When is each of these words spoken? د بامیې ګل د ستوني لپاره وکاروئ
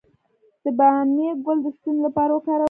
د 0.63 0.65
بامیې 0.77 1.29
ګل 1.45 1.57
د 1.63 1.67
ستوني 1.75 2.01
لپاره 2.07 2.31
وکاروئ 2.33 2.59